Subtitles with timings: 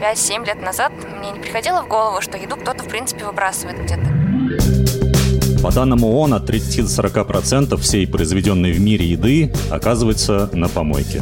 [0.00, 5.60] 5-7 лет назад мне не приходило в голову, что еду кто-то, в принципе, выбрасывает где-то.
[5.62, 11.20] По данным ООН, от 30 до 40% всей произведенной в мире еды оказывается на помойке.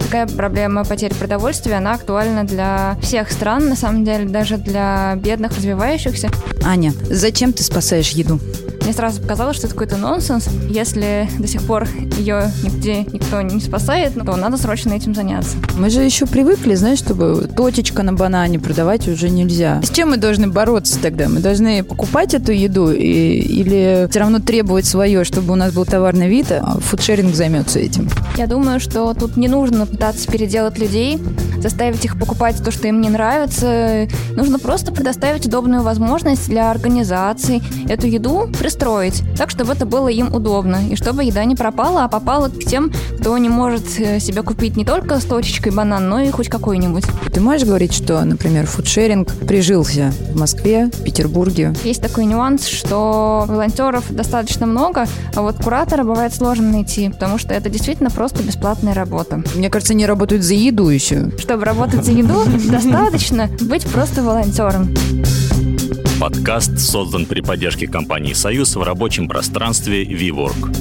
[0.00, 5.56] Такая проблема потери продовольствия, она актуальна для всех стран, на самом деле, даже для бедных,
[5.56, 6.28] развивающихся.
[6.64, 8.40] Аня, зачем ты спасаешь еду?
[8.86, 10.48] Мне сразу показалось, что это какой-то нонсенс.
[10.70, 15.56] Если до сих пор ее нигде никто не спасает, то надо срочно этим заняться.
[15.76, 19.82] Мы же еще привыкли, знаешь, чтобы точечка на банане продавать уже нельзя.
[19.82, 21.28] С чем мы должны бороться тогда?
[21.28, 25.84] Мы должны покупать эту еду и, или все равно требовать свое, чтобы у нас был
[25.84, 28.08] товарный вид, а фудшеринг займется этим?
[28.36, 31.18] Я думаю, что тут не нужно пытаться переделать людей,
[31.60, 34.08] заставить их покупать то, что им не нравится.
[34.34, 40.34] Нужно просто предоставить удобную возможность для организации эту еду пристроить, так, чтобы это было им
[40.34, 44.42] удобно, и чтобы еда не пропала, а попала к тем, кто не может э, себе
[44.42, 47.04] купить не только с точечкой банан, но и хоть какой-нибудь.
[47.32, 51.74] Ты можешь говорить, что, например, фудшеринг прижился в Москве, в Петербурге?
[51.84, 57.54] Есть такой нюанс, что волонтеров достаточно много, а вот куратора бывает сложно найти, потому что
[57.54, 59.42] это действительно просто бесплатная работа.
[59.54, 61.30] Мне кажется, они работают за еду еще.
[61.46, 64.92] Чтобы работать за еду, достаточно быть просто волонтером.
[66.20, 70.74] Подкаст создан при поддержке компании «Союз» в рабочем пространстве WeWork.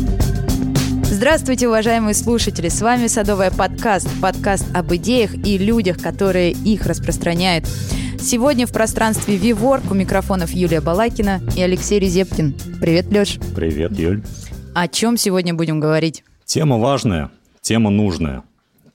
[1.04, 2.70] Здравствуйте, уважаемые слушатели!
[2.70, 4.10] С вами Садовая подкаст.
[4.20, 7.68] Подкаст об идеях и людях, которые их распространяют.
[8.20, 12.56] Сегодня в пространстве WeWork у микрофонов Юлия Балакина и Алексей Резепкин.
[12.82, 13.38] Привет, Леш.
[13.56, 14.24] Привет, Юль.
[14.74, 16.24] О чем сегодня будем говорить?
[16.44, 17.30] Тема важная,
[17.62, 18.42] тема нужная,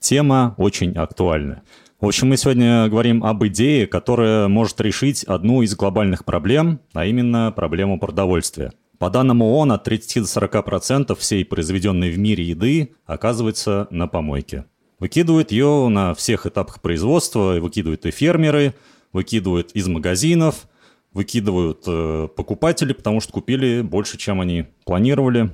[0.00, 1.62] тема очень актуальная.
[2.00, 7.04] В общем, мы сегодня говорим об идее, которая может решить одну из глобальных проблем, а
[7.04, 8.72] именно проблему продовольствия.
[8.98, 14.64] По данным ООН, от 30 до 40% всей произведенной в мире еды оказывается на помойке.
[14.98, 18.74] Выкидывают ее на всех этапах производства, выкидывают и фермеры,
[19.12, 20.68] выкидывают из магазинов,
[21.12, 25.50] выкидывают э, покупатели, потому что купили больше, чем они планировали.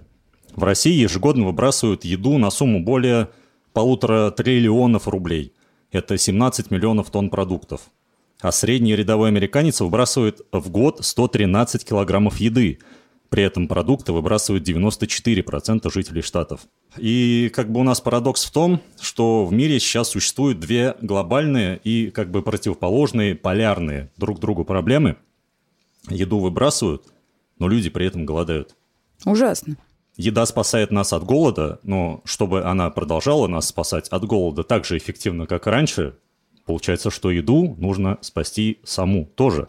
[0.55, 3.29] В России ежегодно выбрасывают еду на сумму более
[3.77, 5.53] полутора триллионов рублей.
[5.93, 7.91] Это 17 миллионов тонн продуктов.
[8.41, 12.79] А средний рядовой американец выбрасывает в год 113 килограммов еды.
[13.29, 16.63] При этом продукты выбрасывают 94% жителей штатов.
[16.97, 21.79] И как бы у нас парадокс в том, что в мире сейчас существуют две глобальные
[21.85, 25.17] и как бы противоположные, полярные друг другу проблемы.
[26.09, 27.05] Еду выбрасывают,
[27.59, 28.75] но люди при этом голодают.
[29.27, 29.77] Ужасно.
[30.17, 34.97] Еда спасает нас от голода, но чтобы она продолжала нас спасать от голода так же
[34.97, 36.17] эффективно, как и раньше,
[36.65, 39.69] получается, что еду нужно спасти саму тоже.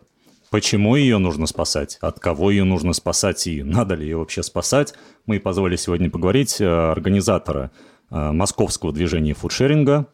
[0.50, 1.98] Почему ее нужно спасать?
[2.00, 4.94] От кого ее нужно спасать и надо ли ее вообще спасать?
[5.26, 7.72] Мы позволили сегодня поговорить э, организатора
[8.10, 10.08] э, московского движения фудшеринга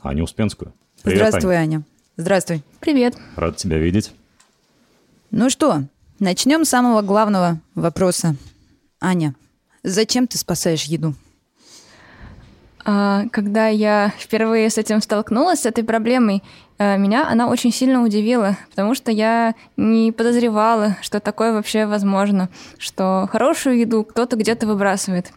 [0.00, 0.72] Аню Успенскую.
[1.02, 1.76] Привет, Здравствуй, Аня.
[1.76, 1.84] Аня.
[2.16, 2.62] Здравствуй.
[2.80, 3.16] Привет.
[3.36, 4.12] Рад тебя видеть.
[5.30, 5.82] Ну что,
[6.18, 8.36] начнем с самого главного вопроса.
[9.00, 9.34] Аня,
[9.84, 11.14] Зачем ты спасаешь еду?
[12.86, 16.42] А, когда я впервые с этим столкнулась, с этой проблемой,
[16.78, 22.48] а, меня она очень сильно удивила, потому что я не подозревала, что такое вообще возможно,
[22.78, 25.32] что хорошую еду кто-то где-то выбрасывает.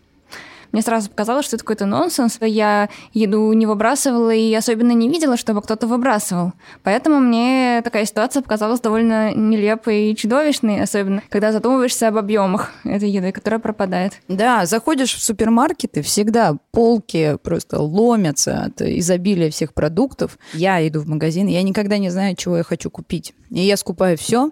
[0.72, 2.38] Мне сразу показалось, что это какой-то нонсенс.
[2.42, 6.54] Я еду не выбрасывала и особенно не видела, чтобы кто-то выбрасывал.
[6.84, 13.10] Поэтому мне такая ситуация показалась довольно нелепой и чудовищной, особенно когда задумываешься об объемах этой
[13.10, 14.14] еды, которая пропадает.
[14.28, 20.38] Да, заходишь в супермаркеты, всегда полки просто ломятся от изобилия всех продуктов.
[20.54, 23.34] Я иду в магазин, я никогда не знаю, чего я хочу купить.
[23.50, 24.52] И я скупаю все,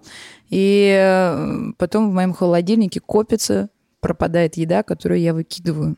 [0.50, 3.68] и э, потом в моем холодильнике копится
[4.00, 5.96] пропадает еда, которую я выкидываю.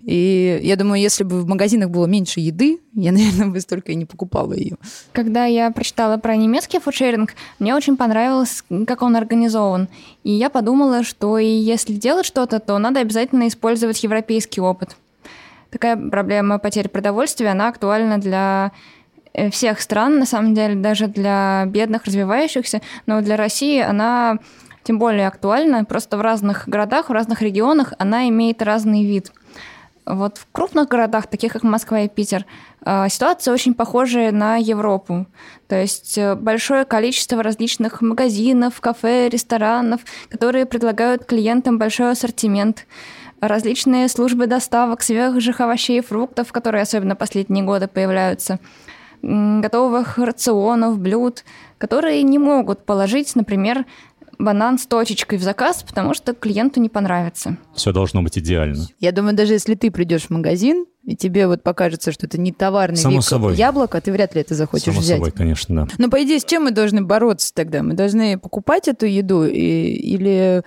[0.00, 3.94] И я думаю, если бы в магазинах было меньше еды, я, наверное, бы столько и
[3.94, 4.76] не покупала ее.
[5.12, 9.88] Когда я прочитала про немецкий фудшеринг, мне очень понравилось, как он организован.
[10.24, 14.96] И я подумала, что и если делать что-то, то надо обязательно использовать европейский опыт.
[15.70, 18.72] Такая проблема потери продовольствия, она актуальна для
[19.32, 24.38] э, всех стран, на самом деле, даже для бедных, развивающихся, но для России она
[24.82, 25.84] тем более актуальна.
[25.84, 29.32] Просто в разных городах, в разных регионах она имеет разный вид.
[30.06, 32.44] Вот в крупных городах, таких как Москва и Питер,
[32.84, 35.26] э, ситуация очень похожая на Европу.
[35.68, 42.86] То есть э, большое количество различных магазинов, кафе, ресторанов, которые предлагают клиентам большой ассортимент
[43.40, 48.58] различные службы доставок свежих овощей и фруктов, которые особенно последние годы появляются,
[49.22, 51.44] готовых рационов, блюд,
[51.78, 53.86] которые не могут положить, например,
[54.44, 57.56] банан с точечкой в заказ, потому что клиенту не понравится.
[57.74, 58.86] Все должно быть идеально.
[58.98, 62.52] Я думаю, даже если ты придешь в магазин, и тебе вот покажется, что это не
[62.52, 63.54] товарный Само вид собой.
[63.56, 65.16] яблоко, ты вряд ли это захочешь Само взять.
[65.16, 65.88] собой, конечно, да.
[65.98, 67.82] Но по идее, с чем мы должны бороться тогда?
[67.82, 70.62] Мы должны покупать эту еду и- или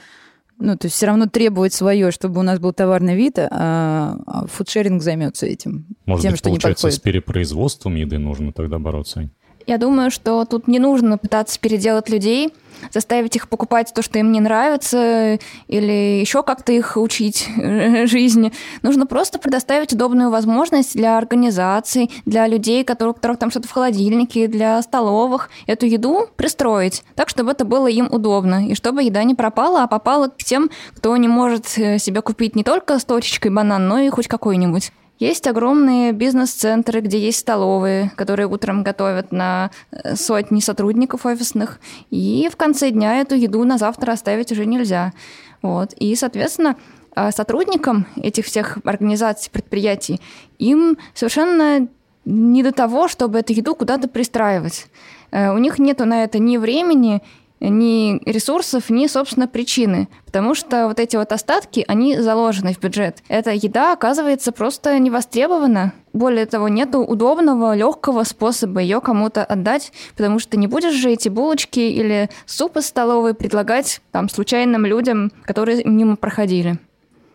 [0.59, 4.45] ну, то есть все равно требовать свое, чтобы у нас был товарный вид, а, а
[4.47, 7.03] фудшеринг займется этим, Может тем, быть, что не получается, с подходит.
[7.03, 9.29] перепроизводством еды нужно тогда бороться.
[9.65, 12.53] Я думаю, что тут не нужно пытаться переделать людей,
[12.91, 18.51] заставить их покупать то, что им не нравится, или еще как-то их учить жизни.
[18.81, 23.71] Нужно просто предоставить удобную возможность для организаций, для людей, которые, у которых там что-то в
[23.71, 29.23] холодильнике, для столовых, эту еду пристроить так, чтобы это было им удобно, и чтобы еда
[29.23, 33.05] не пропала, а попала к тем, кто не может э, себе купить не только с
[33.05, 34.91] точечкой банан, но и хоть какой-нибудь.
[35.23, 41.79] Есть огромные бизнес-центры, где есть столовые, которые утром готовят на э, сотни сотрудников офисных,
[42.09, 45.13] и в конце дня эту еду на завтра оставить уже нельзя.
[45.61, 45.93] Вот.
[45.93, 46.75] И, соответственно,
[47.15, 50.19] а, сотрудникам этих всех организаций, предприятий,
[50.59, 51.87] им совершенно
[52.25, 54.87] не до того, чтобы эту еду куда-то пристраивать.
[55.31, 57.21] Э, У них нету на это ни времени,
[57.69, 60.07] ни ресурсов, ни, собственно, причины.
[60.25, 63.23] Потому что вот эти вот остатки, они заложены в бюджет.
[63.27, 65.93] Эта еда, оказывается, просто не востребована.
[66.11, 71.29] Более того, нету удобного, легкого способа ее кому-то отдать, потому что не будешь же эти
[71.29, 76.77] булочки или суп из столовой предлагать там случайным людям, которые мимо проходили.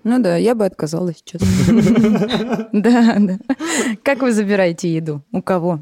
[0.04, 2.69] Ну да, я бы отказалась, честно.
[2.72, 3.38] Да, да.
[4.02, 5.22] Как вы забираете еду?
[5.32, 5.81] У кого?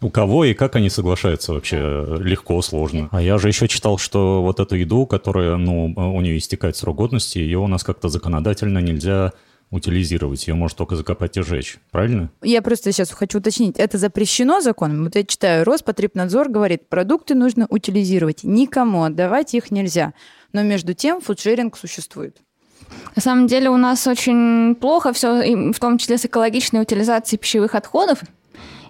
[0.00, 2.04] У кого и как они соглашаются вообще?
[2.20, 3.08] Легко, сложно.
[3.10, 6.96] А я же еще читал, что вот эту еду, которая, ну, у нее истекает срок
[6.96, 9.32] годности, ее у нас как-то законодательно нельзя
[9.70, 10.46] утилизировать.
[10.46, 11.78] Ее может только закопать и сжечь.
[11.90, 12.30] Правильно?
[12.42, 15.04] Я просто сейчас хочу уточнить, это запрещено законом?
[15.04, 20.12] Вот я читаю, Роспотребнадзор говорит, продукты нужно утилизировать, никому отдавать их нельзя.
[20.52, 22.36] Но между тем фудшеринг существует.
[23.16, 27.74] На самом деле у нас очень плохо все, в том числе с экологичной утилизацией пищевых
[27.74, 28.20] отходов.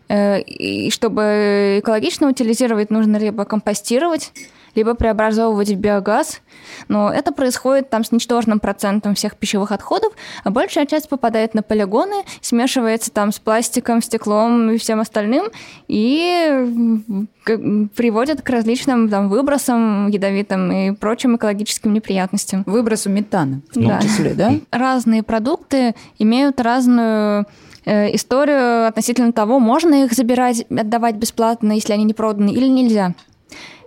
[0.08, 4.32] Э, И чтобы экологично утилизировать, нужно либо компостировать,
[4.74, 6.40] либо преобразовывать в биогаз.
[6.88, 10.12] Но это происходит там с ничтожным процентом всех пищевых отходов,
[10.42, 15.46] а большая часть попадает на полигоны, смешивается там с пластиком, стеклом и всем остальным,
[15.88, 17.30] и
[17.94, 22.64] приводит к различным там, выбросам ядовитым и прочим экологическим неприятностям.
[22.66, 23.98] Выбросу метана в Да.
[23.98, 24.54] том числе, да?
[24.70, 27.46] Разные продукты имеют разную
[27.84, 33.14] историю относительно того, можно их забирать, отдавать бесплатно, если они не проданы, или нельзя.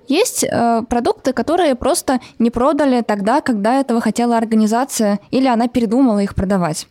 [0.07, 6.19] Есть э, продукты, которые просто не продали тогда, когда этого хотела организация, или она передумала
[6.19, 6.87] их продавать.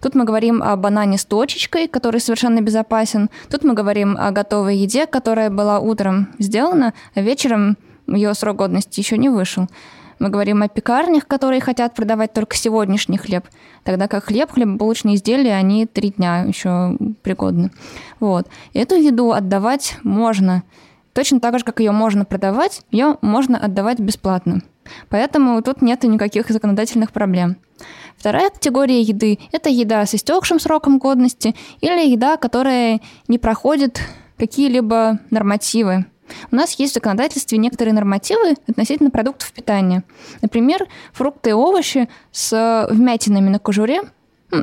[0.00, 3.30] Тут мы говорим о банане с точечкой, который совершенно безопасен.
[3.50, 9.00] Тут мы говорим о готовой еде, которая была утром сделана, а вечером ее срок годности
[9.00, 9.66] еще не вышел.
[10.18, 13.44] Мы говорим о пекарнях, которые хотят продавать только сегодняшний хлеб,
[13.82, 17.70] тогда как хлеб, хлебобулочные изделия, они три дня еще пригодны.
[18.20, 18.48] Вот.
[18.72, 20.62] Эту еду отдавать можно.
[21.12, 24.62] Точно так же, как ее можно продавать, ее можно отдавать бесплатно.
[25.08, 27.56] Поэтому тут нет никаких законодательных проблем.
[28.16, 34.00] Вторая категория еды– это еда с истекшим сроком годности или еда, которая не проходит
[34.36, 36.06] какие-либо нормативы.
[36.50, 40.04] У нас есть в законодательстве некоторые нормативы относительно продуктов питания.
[40.42, 44.02] Например, фрукты и овощи с вмятинами на кожуре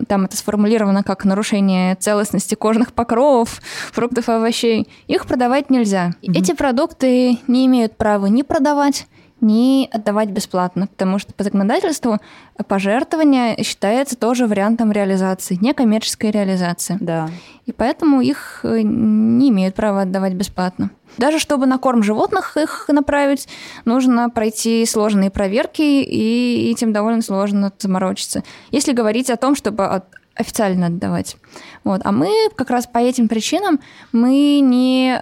[0.07, 3.61] там это сформулировано как нарушение целостности кожных покровов,
[3.91, 6.13] фруктов и овощей, их продавать нельзя.
[6.21, 9.07] Эти продукты не имеют права ни продавать,
[9.41, 12.19] ни отдавать бесплатно, потому что по законодательству
[12.67, 16.97] пожертвование считается тоже вариантом реализации, некоммерческой реализации.
[16.99, 17.29] Да.
[17.65, 20.91] И поэтому их э, не имеют права отдавать бесплатно.
[21.17, 23.47] Даже чтобы на корм животных их направить,
[23.85, 28.43] нужно пройти сложные проверки, и этим довольно сложно заморочиться.
[28.71, 30.03] Если говорить о том, чтобы
[30.35, 31.37] официально отдавать.
[31.83, 32.01] Вот.
[32.03, 33.79] А мы как раз по этим причинам
[34.11, 35.17] мы не э,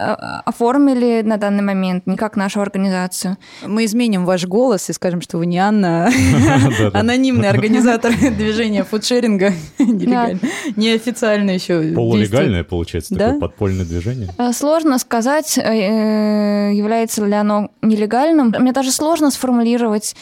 [0.46, 3.38] оформили на данный момент никак нашу организацию.
[3.66, 6.12] Мы изменим ваш голос и скажем, что вы не Анна,
[6.94, 10.40] анонимный организатор движения фудшеринга, нелегально,
[10.76, 11.82] неофициально еще.
[11.94, 14.30] Полулегальное, получается, такое подпольное движение.
[14.38, 18.54] Э, Сложно сказать, э, является ли оно нелегальным.
[18.60, 20.16] Мне даже сложно сформулировать,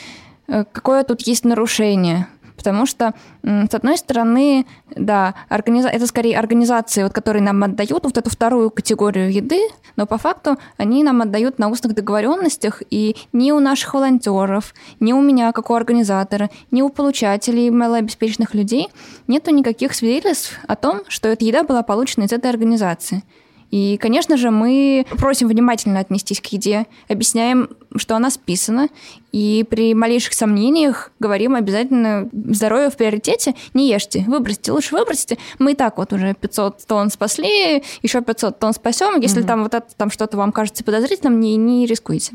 [0.48, 2.28] какое тут есть нарушение.
[2.58, 8.18] Потому что, с одной стороны, да, организа- это скорее организации, вот, которые нам отдают вот
[8.18, 9.62] эту вторую категорию еды,
[9.96, 15.14] но по факту они нам отдают на устных договоренностях, и ни у наших волонтеров, ни
[15.14, 18.90] у меня, как у организатора, ни у получателей малообеспеченных людей
[19.28, 23.24] нету никаких свидетельств о том, что эта еда была получена из этой организации.
[23.72, 28.88] И, конечно же, мы просим внимательно отнестись к еде, объясняем, что она списана,
[29.32, 35.38] и при малейших сомнениях говорим обязательно здоровье в приоритете, не ешьте, выбросьте, лучше выбросьте.
[35.60, 39.48] Мы и так вот уже 500 тонн спасли, еще 500 тонн спасем, если угу.
[39.48, 42.34] там вот это там что-то вам кажется подозрительным, не, не рискуйте.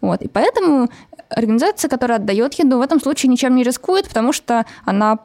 [0.00, 0.20] Вот.
[0.22, 0.90] И поэтому
[1.34, 5.18] организация, которая отдает еду, в этом случае ничем не рискует, потому что она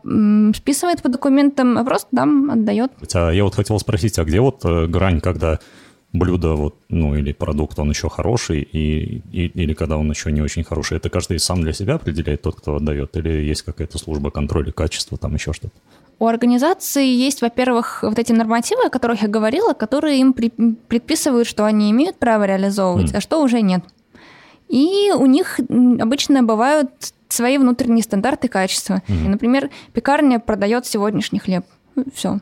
[0.55, 2.91] списывает по документам, а просто там отдает.
[2.99, 5.59] Хотя я вот хотел спросить, а где вот э, грань, когда
[6.11, 10.41] блюдо, вот, ну, или продукт, он еще хороший, и, и, или когда он еще не
[10.41, 10.97] очень хороший.
[10.97, 15.17] Это каждый сам для себя определяет, тот, кто отдает, или есть какая-то служба контроля качества,
[15.17, 15.73] там еще что-то?
[16.17, 20.51] У организации есть, во-первых, вот эти нормативы, о которых я говорила, которые им при-
[20.87, 23.17] предписывают, что они имеют право реализовывать, mm.
[23.17, 23.83] а что уже нет.
[24.69, 25.59] И у них
[25.99, 26.89] обычно бывают
[27.27, 29.01] свои внутренние стандарты качества.
[29.07, 31.65] И, например, пекарня продает сегодняшний хлеб.
[31.95, 32.39] Ну, Все.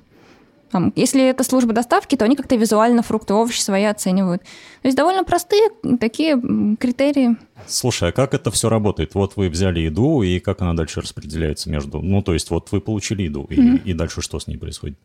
[0.71, 4.41] Там, если это служба доставки, то они как-то визуально фрукты, овощи свои оценивают.
[4.41, 5.69] То есть довольно простые
[5.99, 6.37] такие
[6.77, 7.37] критерии.
[7.67, 9.15] Слушай, а как это все работает?
[9.15, 12.01] Вот вы взяли еду, и как она дальше распределяется между...
[12.01, 13.83] Ну, то есть вот вы получили еду, mm-hmm.
[13.85, 14.97] и, и дальше что с ней происходит?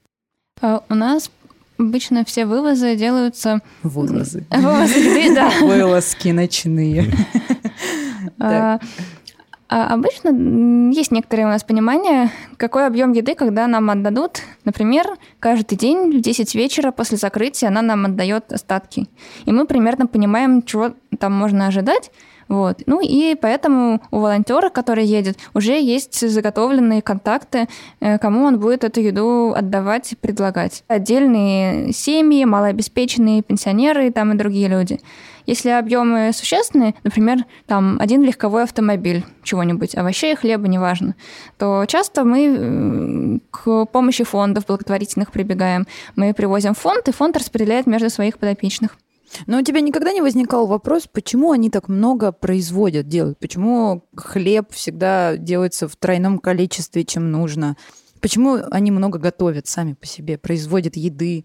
[0.60, 1.30] А, у нас
[1.78, 3.60] Обычно все вывозы делаются...
[3.82, 4.46] Вывозы.
[4.50, 5.50] Вывозы да.
[5.60, 7.12] Вылазки ночные.
[8.38, 8.80] А,
[9.68, 14.42] а обычно есть некоторое у нас понимание, какой объем еды, когда нам отдадут.
[14.64, 15.06] Например,
[15.38, 19.08] каждый день в 10 вечера после закрытия она нам отдает остатки.
[19.44, 22.10] И мы примерно понимаем, чего там можно ожидать.
[22.52, 22.82] Вот.
[22.84, 27.66] Ну и поэтому у волонтера, который едет, уже есть заготовленные контакты,
[28.00, 30.84] э, кому он будет эту еду отдавать предлагать.
[30.86, 35.00] Отдельные семьи, малообеспеченные пенсионеры там и другие люди.
[35.46, 41.14] Если объемы существенные, например, там один легковой автомобиль чего-нибудь, овощей, хлеба, неважно,
[41.56, 45.86] то часто мы к помощи фондов благотворительных прибегаем.
[46.16, 48.98] Мы привозим фонд, и фонд распределяет между своих подопечных.
[49.46, 53.38] Но у тебя никогда не возникал вопрос, почему они так много производят, делают?
[53.38, 57.76] Почему хлеб всегда делается в тройном количестве, чем нужно?
[58.20, 61.44] Почему они много готовят сами по себе, производят еды?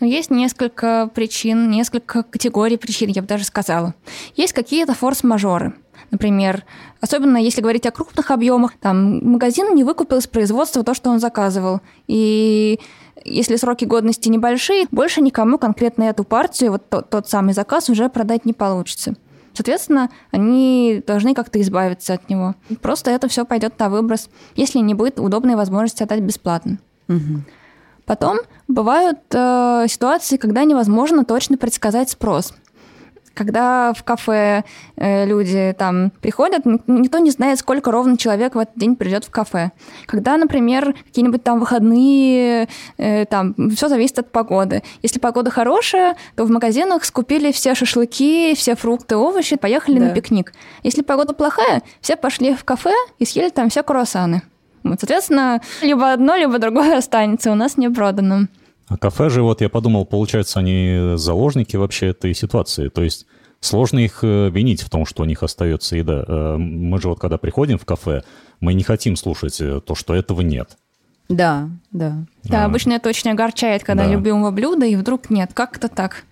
[0.00, 3.94] Ну, есть несколько причин, несколько категорий причин, я бы даже сказала.
[4.34, 5.74] Есть какие-то форс-мажоры.
[6.10, 6.64] Например,
[7.00, 11.20] особенно если говорить о крупных объемах, там магазин не выкупил из производства то, что он
[11.20, 11.80] заказывал.
[12.08, 12.80] И
[13.24, 18.08] если сроки годности небольшие, больше никому конкретно эту партию, вот тот, тот самый заказ уже
[18.08, 19.14] продать не получится.
[19.54, 22.54] Соответственно, они должны как-то избавиться от него.
[22.80, 26.78] Просто это все пойдет на выброс, если не будет удобной возможности отдать бесплатно.
[27.08, 27.42] Угу.
[28.06, 32.54] Потом бывают э, ситуации, когда невозможно точно предсказать спрос
[33.34, 34.64] когда в кафе
[34.96, 39.30] э, люди там приходят, никто не знает, сколько ровно человек в этот день придет в
[39.30, 39.72] кафе.
[40.06, 44.82] Когда, например, какие-нибудь там выходные, э, там все зависит от погоды.
[45.02, 50.06] Если погода хорошая, то в магазинах скупили все шашлыки, все фрукты, овощи, поехали да.
[50.06, 50.52] на пикник.
[50.82, 54.42] Если погода плохая, все пошли в кафе и съели там все круассаны.
[54.82, 58.48] Вот, соответственно, либо одно, либо другое останется у нас не проданным.
[58.88, 62.88] А кафе же, вот я подумал, получается, они заложники вообще этой ситуации.
[62.88, 63.26] То есть
[63.60, 66.24] сложно их э, винить в том, что у них остается еда.
[66.26, 68.22] Э, мы же вот когда приходим в кафе,
[68.60, 70.76] мы не хотим слушать э, то, что этого нет.
[71.28, 72.24] Да, да.
[72.44, 72.66] Да, а.
[72.66, 74.12] обычно это очень огорчает, когда да.
[74.12, 75.52] любимого блюда, и вдруг нет.
[75.54, 76.24] Как это так?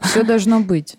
[0.00, 0.96] Все должно быть.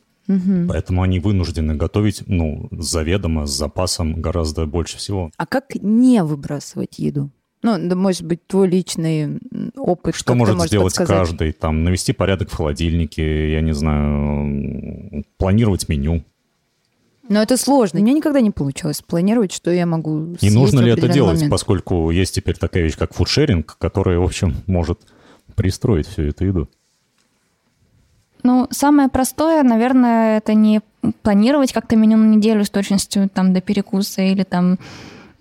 [0.68, 5.32] Поэтому они вынуждены готовить, ну, заведомо, с запасом гораздо больше всего.
[5.38, 7.32] А как не выбрасывать еду?
[7.62, 9.39] Ну, да, может быть, твой личный
[9.75, 10.16] опыт.
[10.16, 11.18] Что может сделать подсказать?
[11.18, 11.51] каждый?
[11.51, 16.24] Там, навести порядок в холодильнике, я не знаю, планировать меню.
[17.28, 18.00] Но это сложно.
[18.00, 21.51] Мне никогда не получалось планировать, что я могу И нужно ли это делать, момент.
[21.51, 25.00] поскольку есть теперь такая вещь, как фудшеринг, которая, в общем, может
[25.56, 26.70] пристроить всю эту еду?
[28.42, 30.82] Ну, самое простое, наверное, это не
[31.22, 34.80] планировать как-то меню на неделю с точностью там до перекуса или там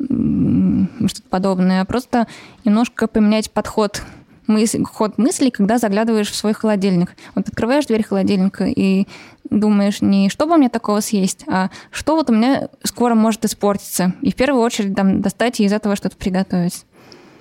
[0.00, 2.26] что-то подобное, а просто
[2.64, 4.02] немножко поменять подход
[4.46, 7.14] мыс- ход мыслей, когда заглядываешь в свой холодильник.
[7.34, 9.06] Вот открываешь дверь холодильника и
[9.50, 14.14] думаешь не что бы мне такого съесть, а что вот у меня скоро может испортиться.
[14.22, 16.84] И в первую очередь там, достать и из этого что-то приготовить.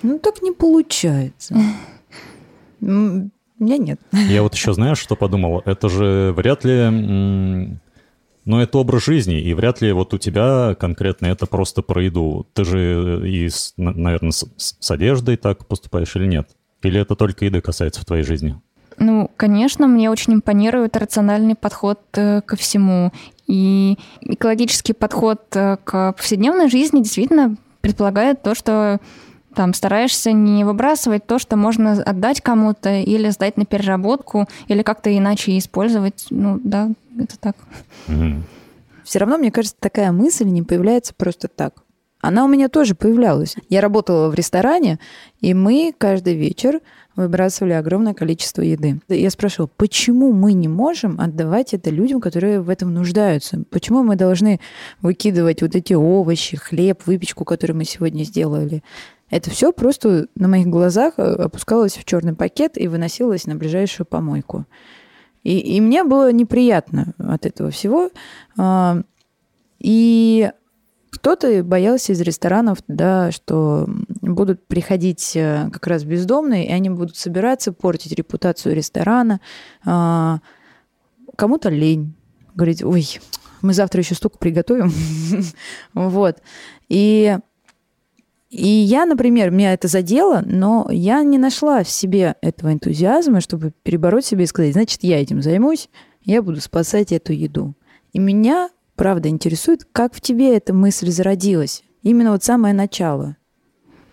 [0.04, 1.56] Ну, так не получается.
[2.82, 2.84] У
[3.64, 4.00] меня нет.
[4.12, 5.64] Я вот еще, знаешь, что подумал?
[5.66, 7.80] Это же вряд ли
[8.48, 12.48] но это образ жизни, и вряд ли вот у тебя конкретно это просто про еду.
[12.54, 16.50] Ты же и, с, наверное, с, с одеждой так поступаешь или нет?
[16.82, 18.56] Или это только еды касается в твоей жизни?
[19.00, 23.12] Ну, конечно, мне очень импонирует рациональный подход э, ко всему.
[23.48, 29.00] И экологический подход э, к повседневной жизни действительно предполагает то, что
[29.58, 35.18] Там стараешься не выбрасывать то, что можно отдать кому-то или сдать на переработку, или как-то
[35.18, 36.28] иначе использовать.
[36.30, 37.56] Ну да, это так.
[39.04, 41.74] Все равно, мне кажется, такая мысль не появляется просто так.
[42.22, 43.56] Она у меня тоже появлялась.
[43.68, 45.00] Я работала в ресторане,
[45.42, 46.82] и мы каждый вечер
[47.16, 49.00] выбрасывали огромное количество еды.
[49.08, 53.64] Я спрашивала, почему мы не можем отдавать это людям, которые в этом нуждаются?
[53.72, 54.60] Почему мы должны
[55.02, 58.84] выкидывать вот эти овощи, хлеб, выпечку, которую мы сегодня сделали?
[59.30, 64.08] Это все просто на моих глазах э, опускалось в черный пакет и выносилось на ближайшую
[64.08, 64.66] помойку.
[65.44, 68.10] И, и мне было неприятно от этого всего.
[68.58, 69.02] А,
[69.80, 70.52] и
[71.10, 73.88] кто-то боялся из ресторанов, да, что
[74.22, 79.42] будут приходить э, как раз бездомные, и они будут собираться, портить репутацию ресторана.
[79.86, 80.40] А,
[81.36, 82.14] кому-то лень.
[82.56, 83.20] Говорить, ой,
[83.62, 84.92] мы завтра еще столько приготовим.
[85.94, 86.38] вот.
[86.90, 87.38] И
[88.50, 93.74] и я, например, меня это задело, но я не нашла в себе этого энтузиазма, чтобы
[93.84, 95.90] перебороть себя и сказать, значит, я этим займусь,
[96.24, 97.76] я буду спасать эту еду.
[98.14, 101.84] И меня, правда, интересует, как в тебе эта мысль зародилась.
[102.04, 103.36] Именно вот самое начало.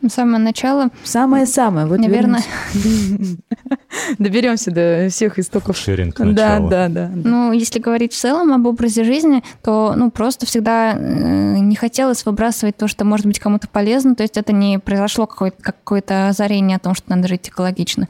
[0.08, 0.90] Самое начало.
[1.02, 1.86] Самое-самое.
[1.86, 2.42] Вот наверное.
[4.18, 5.76] Доберемся до всех истоков.
[5.76, 7.10] Шеринг Да, да, да.
[7.14, 12.26] Ну, если говорить в целом об образе жизни, то, ну, просто всегда э, не хотелось
[12.26, 14.14] выбрасывать то, что может быть кому-то полезно.
[14.14, 18.08] То есть это не произошло какое-то какое озарение о том, что надо жить экологично.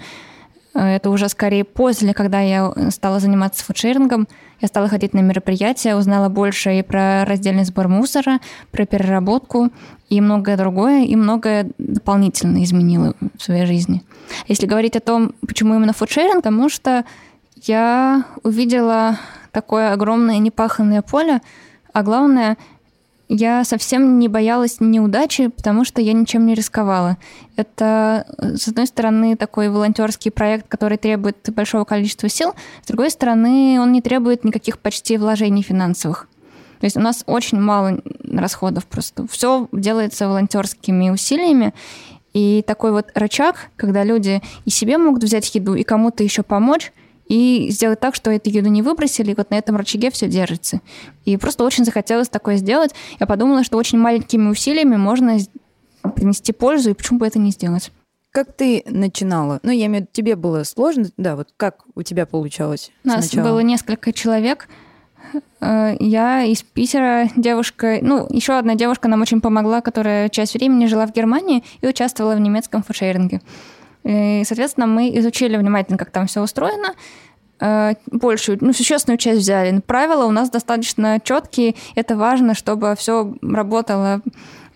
[0.75, 4.29] Э, это уже скорее после, когда я стала заниматься фудшерингом.
[4.61, 8.41] Я стала ходить на мероприятия, узнала больше и про раздельный сбор мусора,
[8.71, 9.71] про переработку
[10.09, 14.03] и многое другое, и многое дополнительно изменила в своей жизни.
[14.49, 17.05] Если говорить о том, почему именно фудшеринг, потому что
[17.57, 19.19] я увидела
[19.53, 21.41] такое огромное непаханное поле,
[21.93, 22.57] а главное—
[23.29, 27.17] я совсем не боялась неудачи, потому что я ничем не рисковала.
[27.57, 33.79] Это, с одной стороны, такой волонтерский проект, который требует большого количества сил, с другой стороны,
[33.81, 36.29] он не требует никаких почти вложений финансовых.
[36.81, 38.01] То есть у нас очень мало
[38.31, 39.27] расходов просто.
[39.29, 41.73] Все делается волонтерскими усилиями.
[42.35, 46.93] И такой вот рычаг, когда люди и себе могут взять еду, и кому-то еще помочь,
[47.27, 50.81] и сделать так, что эту еду не выбросили, и вот на этом рычаге все держится.
[51.25, 52.93] И просто очень захотелось такое сделать.
[53.19, 55.39] Я подумала, что очень маленькими усилиями можно
[56.15, 57.91] принести пользу, и почему бы это не сделать.
[58.31, 59.61] Как ты начинала?
[59.63, 62.91] Ну, я имею в виду, тебе было сложно, да, вот как у тебя получалось?
[63.05, 63.51] У нас сначала?
[63.51, 64.69] было несколько человек.
[65.61, 70.87] Э, я из Питера, девушка, ну, еще одна девушка нам очень помогла, которая часть времени
[70.87, 73.41] жила в Германии и участвовала в немецком фудшеринге.
[74.05, 76.95] И, соответственно, мы изучили внимательно, как там все устроено,
[77.61, 79.81] э, большую, ну, существенную часть взяли.
[79.81, 81.75] Правила у нас достаточно четкие.
[81.95, 84.21] Это важно, чтобы все работало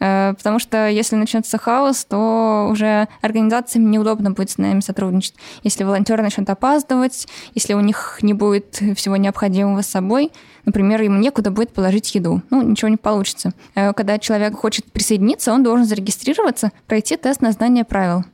[0.00, 5.34] э, Потому что если начнется хаос, то уже организациям неудобно будет с нами сотрудничать.
[5.62, 10.32] Если волонтеры начнут опаздывать, если у них не будет всего необходимого с собой,
[10.64, 13.52] например, им некуда будет положить еду, ну, ничего не получится.
[13.74, 18.24] Э, когда человек хочет присоединиться, он должен зарегистрироваться, пройти тест на знание правил.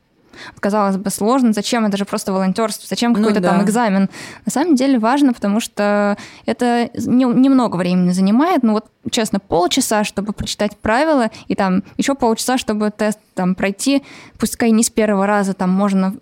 [0.59, 3.51] Казалось бы, сложно, зачем, это же просто волонтерство, зачем ну какой-то ну, да.
[3.51, 4.09] там экзамен.
[4.45, 10.03] На самом деле важно, потому что это не, немного времени занимает, ну вот, честно, полчаса,
[10.03, 14.03] чтобы прочитать правила, и там еще полчаса, чтобы тест там пройти,
[14.39, 16.15] пускай не с первого раза, там можно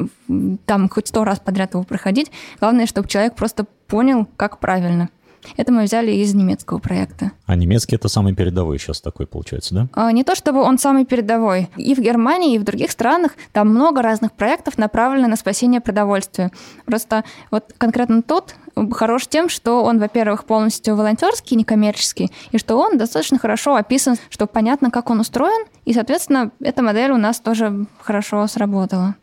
[0.66, 2.32] там хоть сто раз подряд его проходить.
[2.60, 5.10] Главное, чтобы человек просто понял, как правильно.
[5.58, 7.32] Это мы взяли из немецкого проекта.
[7.46, 9.88] А немецкий это самый передовой сейчас такой получается, да?
[9.94, 11.70] А, не то чтобы он самый передовой.
[11.78, 16.52] И в Германии, и в других странах там много разных проектов направлены на спасение продовольствия.
[16.86, 18.56] Просто вот конкретно тот
[18.92, 24.48] хорош тем, что он, во-первых, полностью волонтерский, некоммерческий, и что он достаточно хорошо описан, что
[24.48, 29.16] понятно, как он устроен, и, соответственно, эта модель у нас тоже хорошо сработала.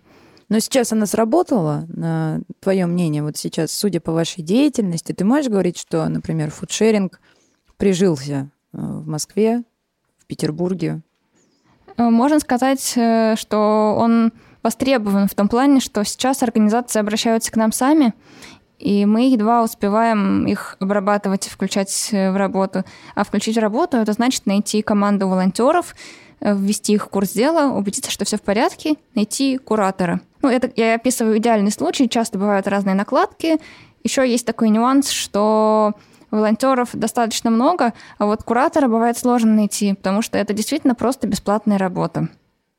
[0.50, 5.48] Но сейчас она сработала, на твое мнение, вот сейчас, судя по вашей деятельности, ты можешь
[5.48, 7.20] говорить, что, например, фудшеринг
[7.76, 9.62] прижился э, в Москве,
[10.18, 11.02] в Петербурге?
[11.96, 14.32] Э, можно сказать, э, что он
[14.64, 18.12] востребован в том плане, что сейчас организации обращаются к нам сами,
[18.80, 22.84] и мы едва успеваем их обрабатывать и включать в работу.
[23.14, 25.94] А включить в работу— это значит найти команду волонтеров,
[26.40, 30.94] ввести их в курс дела, убедиться, что все в порядке, найти куратора— ну, это я
[30.94, 32.08] описываю идеальный случай.
[32.08, 33.60] Часто бывают разные накладки.
[34.02, 35.92] Еще есть такой нюанс, что
[36.30, 41.76] волонтеров достаточно много, а вот куратора бывает сложно найти, потому что это действительно просто бесплатная
[41.76, 42.28] работа.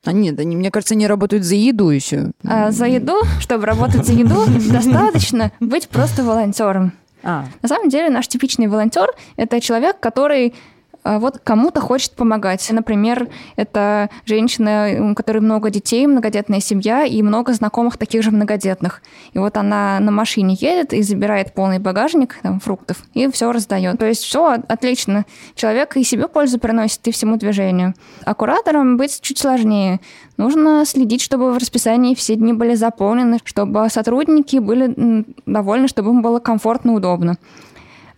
[0.04, 2.32] А нет, они, мне кажется, они работают за еду еще.
[2.44, 6.94] А за еду, чтобы работать за еду, достаточно быть просто волонтером.
[7.24, 7.46] А.
[7.62, 10.56] На самом деле наш типичный волонтер– это человек, который
[11.04, 12.68] вот кому-то хочет помогать.
[12.72, 19.02] Например, это женщина, у которой много детей, многодетная семья и много знакомых таких же многодетных.
[19.34, 23.98] И вот она на машине едет и забирает полный багажник там, фруктов и все раздает.
[23.98, 25.26] То есть все отлично.
[25.56, 27.94] Человек и себе пользу приносит, и всему движению.
[28.26, 30.00] А кураторам быть чуть сложнее.
[30.38, 36.22] Нужно следить, чтобы в расписании все дни были заполнены, чтобы сотрудники были довольны, чтобы им
[36.22, 37.38] было комфортно, удобно.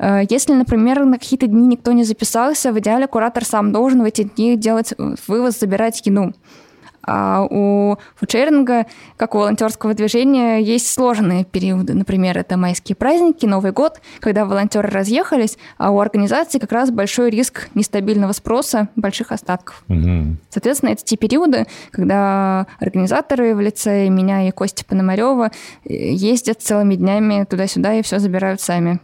[0.04, 4.06] Э, если, например, на какие-то дни никто не записался, в идеале куратор сам должен в
[4.06, 4.94] эти дни делать
[5.28, 6.34] вывоз, забирать еду.
[7.06, 8.86] А у фудшеринга,
[9.18, 11.94] как у волонтерского движения, есть сложные периоды.
[11.94, 17.30] Например, это майские праздники, Новый год, когда волонтеры разъехались, а у организации как раз большой
[17.30, 19.84] риск нестабильного спроса, больших остатков.
[19.90, 20.38] Угу.
[20.50, 25.52] Соответственно, это те периоды, когда организаторы в лице меня и Кости Пономарева
[25.84, 29.02] э, ездят целыми днями туда-сюда и все забирают сами.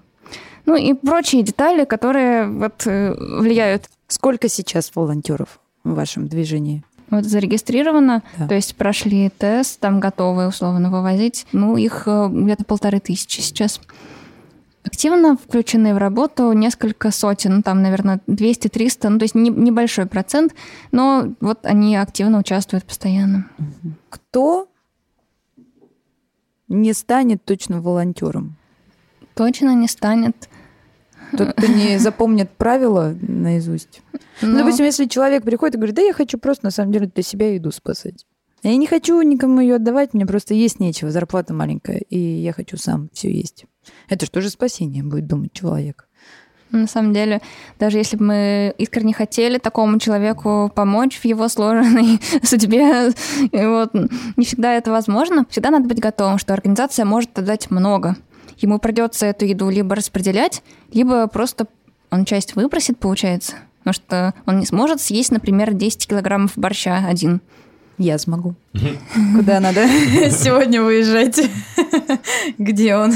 [0.69, 3.89] Ну и прочие детали, которые вот э, влияют.
[4.07, 6.83] Сколько сейчас волонтеров в вашем движении?
[7.09, 8.47] Вот зарегистрировано, да.
[8.47, 11.47] то есть прошли тест, там готовы условно вывозить.
[11.53, 13.81] Ну, их э, где-то полторы тысячи сейчас.
[14.83, 20.53] Активно включены в работу несколько сотен, там, наверное, 200-300, ну, то есть не, небольшой процент,
[20.91, 23.49] но вот они активно участвуют постоянно.
[24.09, 24.67] Кто
[26.67, 28.55] не станет точно волонтером?
[29.33, 30.48] Точно не станет.
[31.37, 34.01] Тот, кто не запомнит правила наизусть.
[34.41, 34.49] Но...
[34.49, 37.23] Ну, допустим, если человек приходит и говорит, да я хочу просто, на самом деле, для
[37.23, 38.25] себя еду спасать.
[38.63, 42.77] Я не хочу никому ее отдавать, мне просто есть нечего, зарплата маленькая, и я хочу
[42.77, 43.65] сам все есть.
[44.09, 46.07] Это же тоже спасение, будет думать человек.
[46.71, 47.41] На самом деле,
[47.79, 53.11] даже если бы мы искренне хотели такому человеку помочь в его сложной судьбе,
[53.51, 53.93] вот,
[54.37, 55.47] не всегда это возможно.
[55.49, 58.17] Всегда надо быть готовым, что организация может отдать много
[58.59, 61.67] ему придется эту еду либо распределять, либо просто
[62.11, 63.55] он часть выбросит, получается.
[63.79, 67.41] Потому что он не сможет съесть, например, 10 килограммов борща один.
[67.97, 68.55] Я смогу.
[69.35, 69.87] Куда надо
[70.31, 71.39] сегодня выезжать?
[72.57, 73.13] Где он?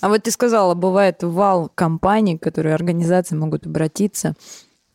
[0.00, 4.34] А вот ты сказала, бывает вал компаний, которые организации могут обратиться.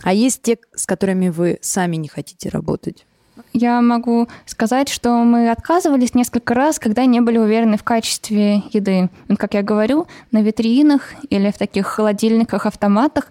[0.01, 3.05] А есть те, с которыми вы сами не хотите работать?
[3.53, 9.09] Я могу сказать, что мы отказывались несколько раз, когда не были уверены в качестве еды.
[9.37, 13.27] Как я говорю, на витринах или в таких холодильниках, автоматах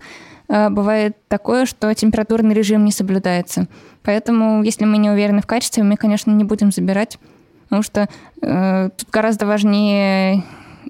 [0.49, 3.69] э, бывает такое, что температурный режим не соблюдается.
[4.03, 7.19] Поэтому, если мы не уверены в качестве, мы, конечно, не будем забирать,
[7.65, 8.09] потому что
[8.41, 10.45] э, тут гораздо важнее,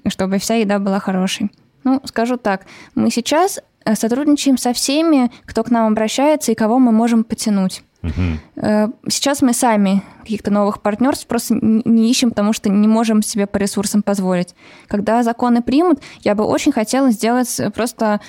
[0.07, 1.51] чтобы вся еда была хорошей.
[1.83, 6.79] Ну, скажу так, мы сейчас э, сотрудничаем со всеми, кто к нам обращается и кого
[6.79, 7.83] мы можем потянуть.
[8.03, 8.93] Угу.
[9.09, 13.57] Сейчас мы сами каких-то новых партнерств просто не ищем, потому что не можем себе по
[13.57, 14.55] ресурсам позволить.
[14.87, 18.19] Когда законы примут, я бы очень хотела сделать просто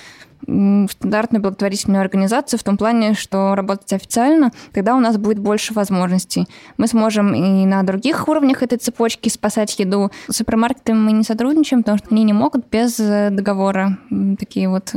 [0.47, 6.47] стандартную благотворительную организацию в том плане, что работать официально, тогда у нас будет больше возможностей.
[6.77, 10.11] Мы сможем и на других уровнях этой цепочки спасать еду.
[10.29, 13.99] С супермаркетами мы не сотрудничаем, потому что они не могут без э, договора
[14.39, 14.93] такие вот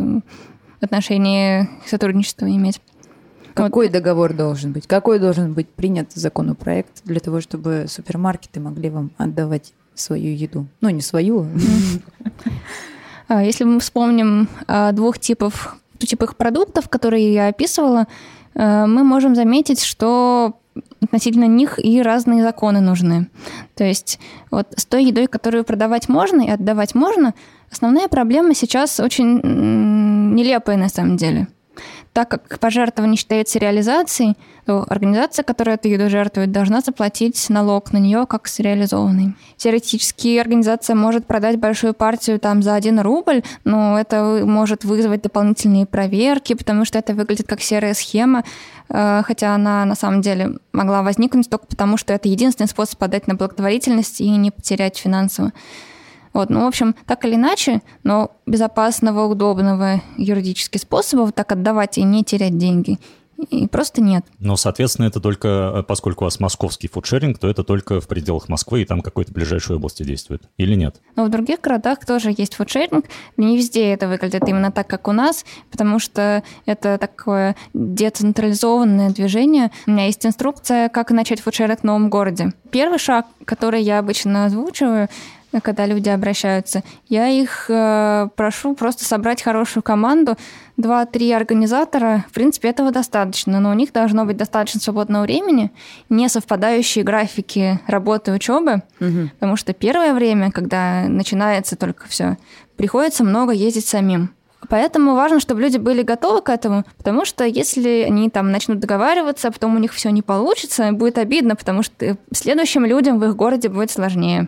[0.82, 2.82] отношения сотрудничества иметь.
[3.58, 3.94] Какой вот.
[3.94, 4.88] договор должен быть?
[4.88, 10.68] Какой должен быть принят законопроект для того, чтобы супермаркеты могли вам отдавать свою еду?
[10.82, 11.48] Ну, не свою.
[13.30, 18.08] А, если мы вспомним а, двух типов типов продуктов, которые я описывала,
[18.56, 20.60] а, мы можем заметить, что
[21.02, 23.28] относительно них и разные законы нужны.
[23.76, 24.18] То есть
[24.50, 27.34] вот с той едой, которую продавать можно и отдавать можно,
[27.70, 29.42] основная проблема сейчас очень
[30.34, 31.50] нелепая на самом деле–
[32.18, 38.00] так как пожертвование считается реализацией, то организация, которая эту еду жертвует, должна заплатить налог на
[38.00, 39.36] нее как с реализованной.
[39.56, 45.86] Теоретически организация может продать большую партию там за один рубль, но это может вызвать дополнительные
[45.86, 48.44] проверки, потому что это выглядит как серая схема,
[48.90, 53.28] э, хотя она на самом деле могла возникнуть только потому, что это единственный способ подать
[53.28, 55.52] на благотворительность и не потерять финансово.
[56.38, 61.98] Вот, ну, в общем, так или иначе, но безопасного, удобного юридически способа вот так отдавать
[61.98, 63.00] и не терять деньги
[63.50, 64.26] и просто нет.
[64.40, 68.50] Но, соответственно, это только, э, поскольку у вас московский фудшеринг, то это только в пределах
[68.50, 70.44] Москвы и там какой-то ближайшей области действует.
[70.58, 71.02] Или нет?
[71.16, 73.06] Но в других городах тоже есть фудшеринг.
[73.38, 79.72] Не везде это выглядит именно так, как у нас, потому что это такое децентрализованное движение.
[79.86, 82.54] У меня есть инструкция, как начать фудшеринг в новом городе.
[82.72, 85.10] Первый шаг, который я обычно озвучиваю,
[85.64, 90.36] когда люди обращаются, я их э, прошу просто собрать хорошую команду,
[90.76, 95.72] два-три организатора, в принципе, этого достаточно, но у них должно быть достаточно свободного времени,
[96.10, 99.30] не совпадающие графики работы и учебы, угу.
[99.40, 102.38] потому что первое время, когда начинается только все,
[102.76, 104.32] приходится много ездить самим.
[104.70, 109.48] Поэтому важно, чтобы люди были готовы к этому, потому что если они там начнут договариваться,
[109.48, 113.36] а потом у них все не получится, будет обидно, потому что следующим людям в их
[113.36, 114.48] городе будет сложнее.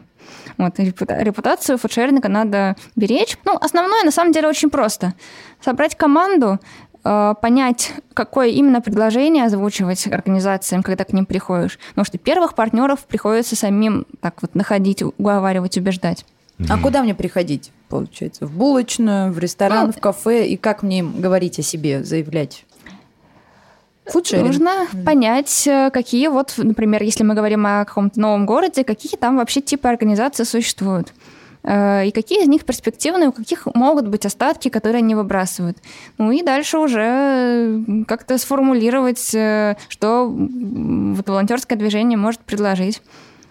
[0.60, 3.38] Вот, репутацию фудшеринга надо беречь.
[3.46, 5.14] Ну, основное, на самом деле, очень просто.
[5.64, 6.60] Собрать команду,
[7.06, 11.80] э, понять, какое именно предложение озвучивать организациям, когда к ним приходишь.
[11.90, 16.26] Потому что первых партнеров приходится самим так вот находить, уговаривать, убеждать.
[16.68, 18.46] А куда мне приходить, получается?
[18.46, 20.46] В булочную, в ресторан, ну, в кафе?
[20.46, 22.66] И как мне говорить о себе, заявлять?
[24.12, 24.48] Фудшеринг.
[24.48, 25.04] Нужно mm.
[25.04, 29.62] понять, э, какие вот, например, если мы говорим о каком-то новом городе, какие там вообще
[29.62, 31.14] типы организации существуют
[31.64, 35.78] э, и какие из них перспективные, у каких могут быть остатки, которые они выбрасывают.
[36.18, 43.02] Ну и дальше уже как-то сформулировать, э, что вот волонтерское движение может предложить.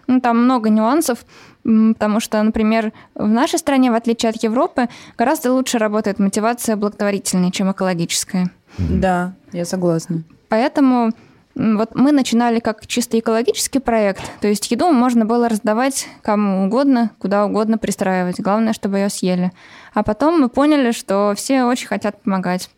[0.06, 1.18] Ну, там много нюансов,
[1.64, 7.50] потому что, например, в нашей стране, в отличие от Европы, гораздо лучше работает мотивация благотворительная,
[7.50, 8.50] чем экологическая.
[8.78, 10.24] Да, я согласна.
[10.48, 11.12] Поэтому
[11.54, 17.10] вот мы начинали как чисто экологический проект, то есть еду можно было раздавать кому угодно,
[17.18, 18.38] куда угодно пристраивать.
[18.40, 19.50] Главное, чтобы ее съели.
[19.92, 22.70] А потом мы поняли, что все очень хотят помогать.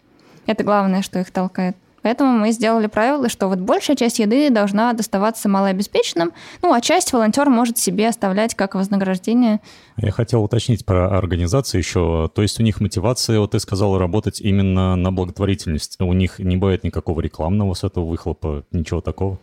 [0.47, 1.77] Это главное, что их толкает.
[2.03, 6.33] Поэтому мы сделали правило, что вот большая часть еды должна доставаться малообеспеченным,
[6.63, 9.61] ну, а часть волонтер может себе оставлять как вознаграждение.
[9.97, 12.31] Я хотел уточнить про организацию еще.
[12.35, 16.01] То есть у них мотивация, вот ты сказал, работать именно на благотворительность.
[16.01, 19.39] У них не бывает никакого рекламного с этого выхлопа, ничего такого?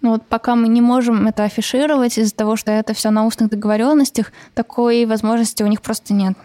[0.00, 3.50] Ну вот пока мы не можем это афишировать из-за того, что это все на устных
[3.50, 6.36] договоренностях, такой возможности у них просто нет.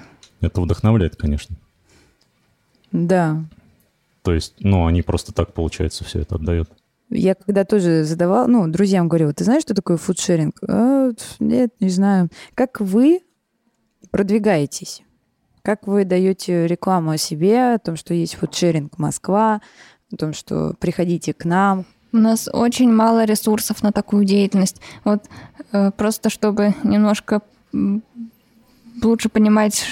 [0.41, 1.55] Это вдохновляет, конечно.
[2.91, 3.37] Да,
[4.27, 6.69] то есть, ну, они просто так, получается, все это отдают.
[7.09, 10.53] Я когда тоже задавала, ну, друзьям говорю, ты знаешь, что такое фудшеринг?
[10.67, 12.27] А, нет, не знаю.
[12.53, 13.21] Как вы
[14.11, 15.01] продвигаетесь?
[15.61, 19.61] Как вы даете рекламу о себе, о том, что есть фудшеринг Москва,
[20.11, 21.85] о том, что приходите к нам?
[22.11, 24.81] У нас очень мало ресурсов на такую деятельность.
[25.05, 25.23] Вот
[25.71, 27.43] э, просто чтобы немножко
[29.01, 29.89] лучше понимать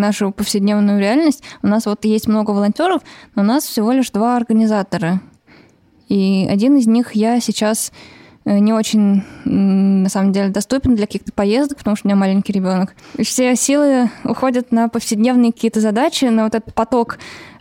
[0.00, 3.02] нашу повседневную реальность, у нас вот есть много волонтеров,
[3.34, 5.20] но у нас всего лишь два организатора.
[6.08, 7.92] И один из них я сейчас
[8.44, 12.52] э, не очень, на самом деле, доступен для каких-то поездок, потому что у меня маленький
[12.52, 12.96] ребенок.
[13.22, 17.18] Все силы уходят на повседневные какие-то задачи, на вот этот поток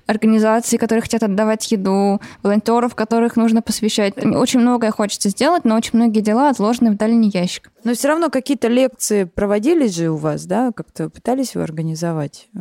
[0.09, 4.13] организаций, которые хотят отдавать еду, волонтеров, которых нужно посвящать.
[4.17, 7.71] Очень многое хочется сделать, но очень многие дела отложены в дальний ящик.
[7.83, 10.71] Но все равно какие-то лекции проводились же у вас, да?
[10.75, 12.47] Как-то пытались вы организовать?
[12.55, 12.59] Э,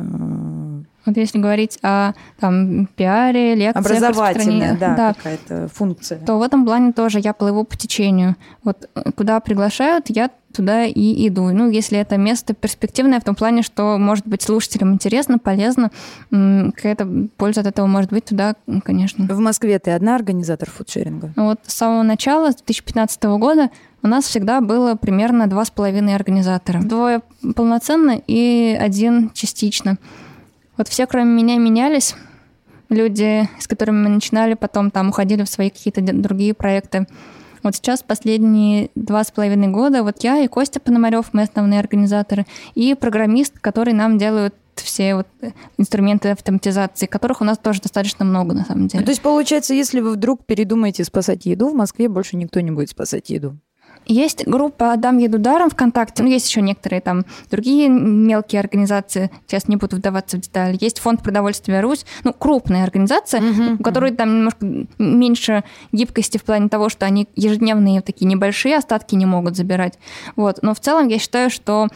[1.05, 6.19] вот если говорить о там, пиаре, лекциях, Образовательная, да, да, какая-то функция.
[6.19, 8.35] То в этом плане тоже я плыву по течению.
[8.63, 11.49] Вот э, куда приглашают, я туда и иду.
[11.49, 15.91] Ну, если это место перспективное в том плане, что, может быть, слушателям интересно, полезно,
[16.31, 19.25] какая-то польза от этого может быть туда, конечно.
[19.25, 21.33] В Москве ты одна организатор фудшеринга?
[21.35, 23.69] Вот с самого начала, с 2015 года,
[24.01, 26.81] у нас всегда было примерно два с половиной организатора.
[26.81, 27.21] Двое
[27.55, 29.97] полноценно и один частично.
[30.77, 32.15] Вот все, кроме меня, менялись.
[32.89, 37.07] Люди, с которыми мы начинали, потом там уходили в свои какие-то другие проекты.
[37.63, 42.45] Вот сейчас последние два с половиной года вот я и Костя Пономарев, мы основные организаторы,
[42.75, 45.27] и программист, который нам делают все вот
[45.77, 49.03] инструменты автоматизации, которых у нас тоже достаточно много, на самом деле.
[49.03, 52.89] То есть, получается, если вы вдруг передумаете спасать еду, в Москве больше никто не будет
[52.89, 53.57] спасать еду?
[54.09, 59.67] Есть группа «Дам еду даром» ВКонтакте, ну, есть еще некоторые там другие мелкие организации, сейчас
[59.67, 60.75] не буду вдаваться в детали.
[60.81, 64.15] Есть фонд продовольствия «Русь», ну, крупная организация, uh-huh, у которой uh-huh.
[64.15, 64.65] там немножко
[64.97, 69.99] меньше гибкости в плане того, что они ежедневные такие небольшие остатки не могут забирать.
[70.35, 70.63] Вот.
[70.63, 71.87] Но в целом я считаю, что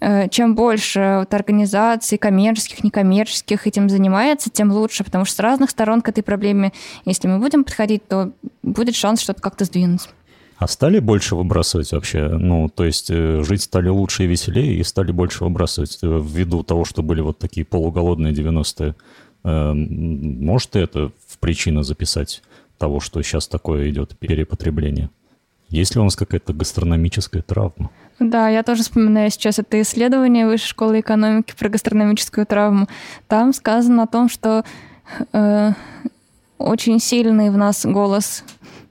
[0.00, 5.70] э, чем больше вот организаций, коммерческих, некоммерческих этим занимается, тем лучше, потому что с разных
[5.70, 6.74] сторон к этой проблеме,
[7.06, 10.02] если мы будем подходить, то будет шанс что-то как-то сдвинуть.
[10.62, 12.28] А стали больше выбрасывать вообще?
[12.28, 16.62] Ну, то есть э, жить стали лучше и веселее, и стали больше выбрасывать э, ввиду
[16.62, 18.94] того, что были вот такие полуголодные 90-е.
[19.42, 22.44] Эм, может это в причину записать
[22.78, 25.10] того, что сейчас такое идет перепотребление?
[25.68, 27.90] Есть ли у нас какая-то гастрономическая травма?
[28.20, 32.86] Да, я тоже вспоминаю сейчас это исследование Высшей школы экономики про гастрономическую травму.
[33.26, 34.64] Там сказано о том, что
[35.32, 35.72] э,
[36.58, 38.44] очень сильный в нас голос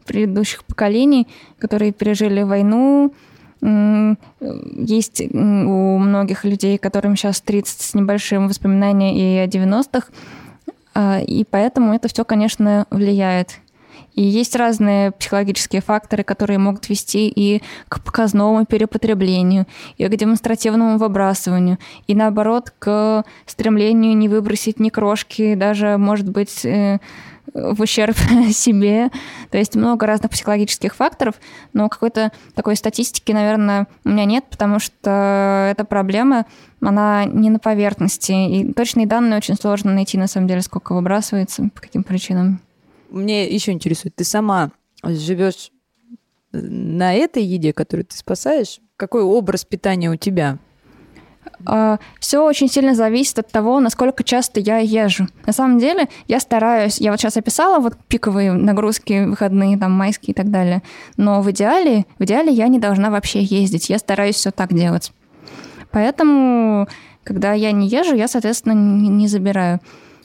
[0.05, 1.27] предыдущих поколений,
[1.59, 3.13] которые пережили войну.
[3.61, 10.07] Есть у многих людей, которым сейчас 30 с небольшим воспоминания и о 90-х,
[10.93, 13.59] а, и поэтому это все, конечно, влияет.
[14.13, 20.97] И есть разные психологические факторы, которые могут вести и к показному перепотреблению, и к демонстративному
[20.97, 26.99] выбрасыванию, и наоборот, к стремлению не выбросить ни крошки, даже, может быть, э,
[27.53, 28.15] в ущерб
[28.51, 29.09] себе.
[29.49, 31.35] То есть много разных психологических факторов,
[31.73, 36.45] но какой-то такой статистики, наверное, у меня нет, потому что эта проблема,
[36.81, 38.31] она не на поверхности.
[38.31, 42.61] И точные данные очень сложно найти, на самом деле, сколько выбрасывается, по каким причинам.
[43.09, 44.71] Мне еще интересует, ты сама
[45.03, 45.71] живешь
[46.53, 48.79] на этой еде, которую ты спасаешь?
[48.97, 50.57] Какой образ питания у тебя?
[51.65, 55.27] А, Все очень сильно зависит от того, насколько часто я езжу.
[55.45, 60.31] На самом деле, я стараюсь, я вот сейчас описала вот пиковые нагрузки, выходные, там, майские
[60.31, 60.81] и так далее,
[61.17, 65.11] но в идеале, в идеале я не должна вообще ездить, я стараюсь все так делать.
[65.91, 66.87] Поэтому,
[67.23, 69.79] когда я не езжу, я, соответственно, не забираю.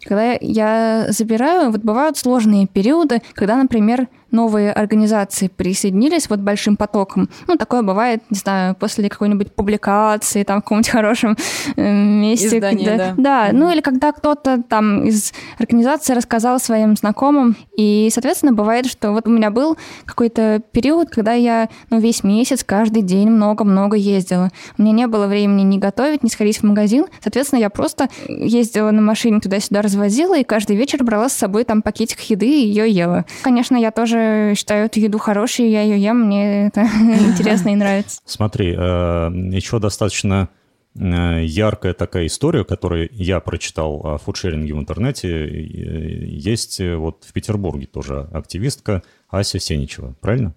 [0.05, 7.29] Когда я забираю, вот бывают сложные периоды, когда, например, новые организации присоединились вот большим потоком.
[7.47, 11.37] Ну, такое бывает, не знаю, после какой-нибудь публикации, там, в каком-нибудь хорошем
[11.77, 12.59] э, месте.
[12.59, 13.15] Издание, когда, да.
[13.17, 17.57] да, ну или когда кто-то там из организации рассказал своим знакомым.
[17.77, 22.65] И, соответственно, бывает, что вот у меня был какой-то период, когда я ну, весь месяц,
[22.65, 24.51] каждый день много-много ездила.
[24.77, 27.07] У меня не было времени ни готовить, ни сходить в магазин.
[27.23, 31.83] Соответственно, я просто ездила на машине туда-сюда, развозила, и каждый вечер брала с собой там
[31.83, 33.25] пакетик еды и ее ела.
[33.43, 34.15] Конечно, я тоже
[34.57, 36.83] считаю эту еду хорошей, я ее ем, мне это
[37.29, 38.20] интересно и нравится.
[38.24, 40.48] Смотри, э, еще достаточно
[40.94, 45.29] э, яркая такая история, которую я прочитал о фудшеринге в интернете.
[45.29, 50.55] Э, Есть вот в Петербурге тоже активистка Ася Сеничева, правильно?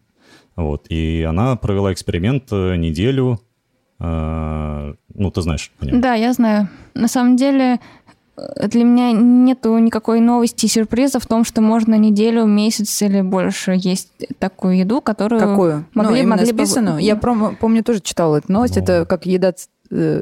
[0.56, 3.40] Вот, и она провела эксперимент неделю,
[4.02, 6.02] ну, ты знаешь, понятно.
[6.02, 6.70] Да, я знаю.
[6.94, 7.80] На самом деле,
[8.68, 13.76] для меня нету никакой новости и сюрприза в том, что можно неделю, месяц или больше
[13.76, 15.86] есть такую еду, которую Какую?
[15.94, 16.96] могли, ну, могли списанную?
[16.96, 17.02] бы...
[17.02, 18.76] Я пром- помню, тоже читала эту новость.
[18.76, 18.84] Ну.
[18.84, 20.22] Это как еда с, э,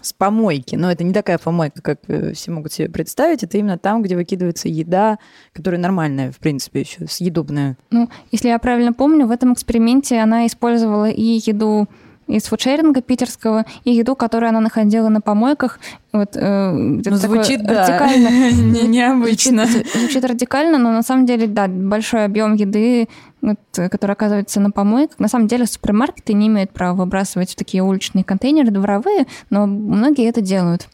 [0.00, 0.76] с помойки.
[0.76, 3.42] Но это не такая помойка, как э, все могут себе представить.
[3.42, 5.18] Это именно там, где выкидывается еда,
[5.52, 7.76] которая нормальная, в принципе, еще съедобная.
[7.90, 11.88] Ну, если я правильно помню, в этом эксперименте она использовала и еду
[12.28, 15.80] из фудшеринга питерского, и еду, которую она находила на помойках.
[16.12, 18.50] Вот, э, Ну, звучит, да, радикально.
[18.72, 19.66] не- необычно.
[19.66, 23.08] Звучит, звучит радикально, но на самом деле, да, большой объем еды,
[23.40, 25.18] вот, который оказывается на помойках.
[25.18, 30.28] На самом деле супермаркеты не имеют права выбрасывать в такие уличные контейнеры дворовые, но многие
[30.28, 30.88] это делают.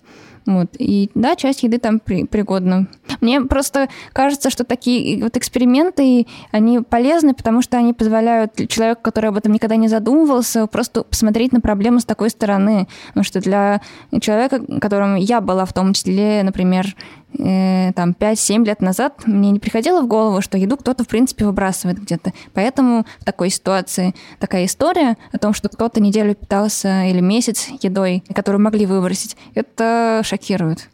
[0.46, 0.68] Вот.
[0.78, 2.87] И да, часть еды там при, пригодна.
[3.20, 9.30] Мне просто кажется, что такие вот эксперименты, они полезны, потому что они позволяют человеку, который
[9.30, 12.88] об этом никогда не задумывался, просто посмотреть на проблему с такой стороны.
[13.09, 13.80] Потому что для
[14.20, 16.94] человека, которым я была в том числе, например,
[17.38, 21.44] э, там 5-7 лет назад, мне не приходило в голову, что еду кто-то, в принципе,
[21.44, 22.33] выбрасывает где-то.
[22.53, 28.23] Поэтому в такой ситуации такая история о том, что кто-то неделю питался или месяц едой,
[28.35, 30.88] которую могли выбросить, это шокирует.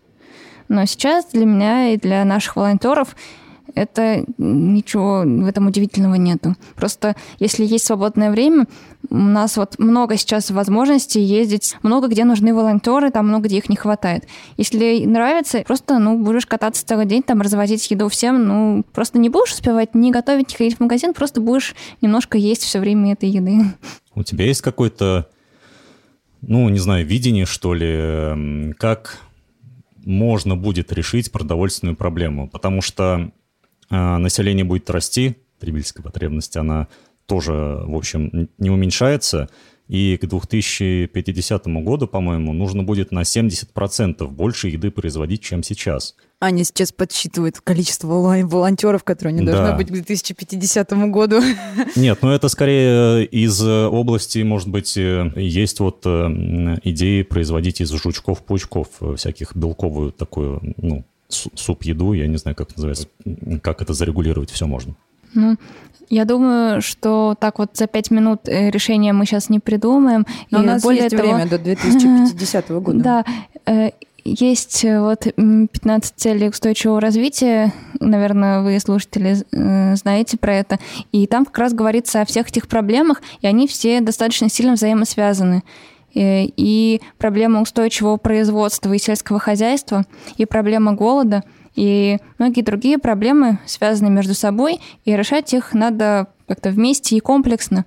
[0.68, 3.16] Но сейчас для меня и для наших волонтеров
[3.74, 6.56] это ничего в этом удивительного нету.
[6.76, 8.66] Просто если есть свободное время,
[9.08, 13.68] у нас вот много сейчас возможностей ездить, много где нужны волонтеры, там много где их
[13.68, 14.26] не хватает.
[14.56, 19.28] Если нравится, просто, ну, будешь кататься целый день, там, развозить еду всем, ну, просто не
[19.28, 23.28] будешь успевать ни готовить, ни ходить в магазин, просто будешь немножко есть все время этой
[23.28, 23.58] еды.
[24.14, 25.28] У тебя есть какой-то,
[26.42, 29.20] ну, не знаю, видение, что ли, как
[30.04, 32.48] можно будет решить продовольственную проблему?
[32.48, 33.30] Потому что
[33.90, 36.88] население будет расти, потребительская потребность, она
[37.26, 39.48] тоже, в общем, не уменьшается,
[39.88, 46.14] и к 2050 году, по-моему, нужно будет на 70% больше еды производить, чем сейчас.
[46.40, 49.76] Аня сейчас подсчитывает количество волон- волонтеров, которые не должны Да.
[49.76, 51.40] быть к 2050 году.
[51.96, 57.80] Нет, ну это скорее из э, области, может быть, э, есть вот э, идеи производить
[57.80, 61.04] из жучков-паучков э, всяких белковую такую, ну,
[61.54, 63.06] суп-еду, я не знаю, как называется,
[63.62, 64.94] как это зарегулировать, все можно.
[65.34, 65.56] Ну,
[66.08, 70.26] я думаю, что так вот за пять минут э, решения мы сейчас не придумаем.
[70.50, 72.98] Но И у нас более есть того- время до 2050 года.
[72.98, 73.24] Да,
[73.66, 73.90] э,
[74.24, 79.36] есть э, вот м, 15 целей устойчивого развития, наверное, вы, слушатели,
[79.96, 80.78] знаете про это,
[81.12, 85.62] и там как раз говорится о всех этих проблемах, и они все достаточно сильно взаимосвязаны.
[86.14, 90.04] Э, И проблема устойчивого производства и сельского хозяйства,
[90.36, 91.44] и проблема голода,
[91.76, 97.84] и многие другие проблемы связаны между собой, и решать их надо как-то вместе и комплексно.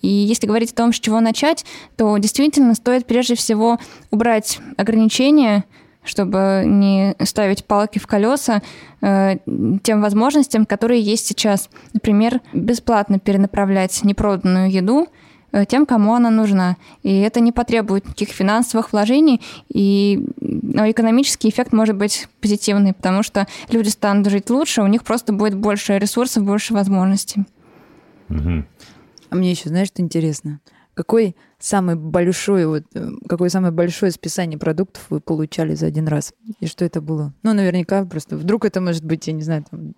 [0.00, 1.64] И если говорить о том, с чего начать,
[1.96, 3.78] то действительно стоит прежде всего
[4.10, 5.64] убрать ограничения,
[6.04, 8.62] чтобы не ставить палки в колеса
[9.02, 9.36] э,
[9.82, 11.68] тем возможностям, которые есть сейчас.
[11.92, 15.08] Например, бесплатно перенаправлять непроданную еду
[15.64, 16.76] тем, кому она нужна.
[17.02, 23.22] И это не потребует никаких финансовых вложений, и но экономический эффект может быть позитивный, потому
[23.22, 27.44] что люди станут жить лучше, у них просто будет больше ресурсов, больше возможностей.
[28.28, 28.64] Угу.
[29.30, 30.60] А мне еще, знаешь, что интересно?
[30.94, 36.32] Какой самый большой, вот, э, какое самое большое списание продуктов вы получали за один раз?
[36.60, 37.34] И что это было?
[37.42, 38.36] Ну, наверняка просто.
[38.36, 39.94] Вдруг это может быть, я не знаю, там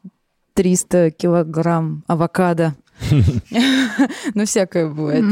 [0.55, 2.75] 300 килограмм авокадо
[4.35, 5.25] Ну, всякое бывает.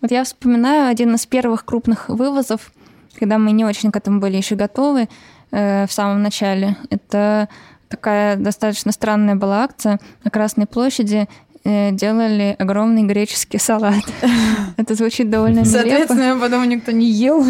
[0.00, 2.72] Вот я вспоминаю один из первых крупных вывозов,
[3.18, 5.08] когда мы не очень к этому были еще готовы
[5.50, 6.76] э, в самом начале.
[6.90, 7.48] Это
[7.88, 11.28] такая достаточно странная была акция на Красной площади.
[11.64, 14.02] Э, делали огромный греческий салат.
[14.76, 15.70] Это звучит довольно нелепо.
[15.70, 17.44] Соответственно, потом никто не ел.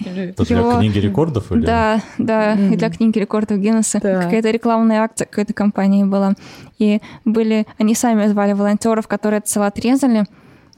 [0.00, 1.52] Это для книги рекордов?
[1.52, 1.66] Или?
[1.66, 4.00] Да, да, и для книги рекордов Гиннесса.
[4.00, 6.34] Какая-то рекламная акция какой-то компании была.
[6.78, 10.24] И были, они сами звали волонтеров, которые этот салат резали,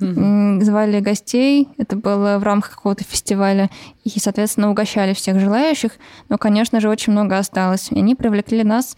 [0.01, 0.63] Mm-hmm.
[0.63, 3.69] звали гостей, это было в рамках какого-то фестиваля,
[4.05, 5.91] и, соответственно, угощали всех желающих,
[6.29, 7.89] но, конечно же, очень много осталось.
[7.91, 8.97] И они привлекли нас,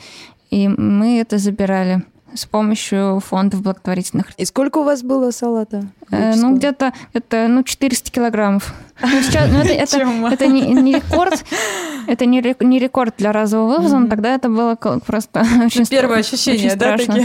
[0.50, 2.02] и мы это забирали
[2.34, 4.32] с помощью фондов благотворительных.
[4.36, 5.86] И сколько у вас было салата?
[6.10, 8.74] Э, ну, где-то это, ну, 400 килограммов.
[9.02, 9.98] Ну, сейчас, ну, это, это,
[10.30, 11.44] это не, не рекорд,
[12.06, 16.68] это не, не рекорд для разового вывоза, но тогда это было просто очень Первое ощущение,
[16.68, 17.24] очень да, страшно.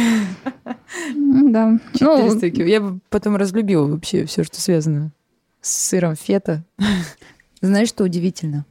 [1.15, 1.79] Да.
[1.93, 5.11] 400 ну, Я бы потом разлюбила вообще все, что связано
[5.61, 6.63] с сыром фета.
[7.61, 8.65] Знаешь, что удивительно?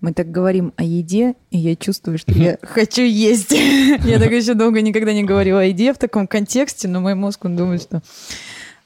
[0.00, 3.52] Мы так говорим о еде, и я чувствую, что я хочу есть.
[4.04, 7.44] Я так еще долго никогда не говорила о еде в таком контексте, но мой мозг,
[7.44, 8.02] он думает, что...